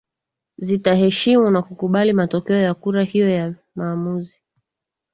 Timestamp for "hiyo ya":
3.03-3.55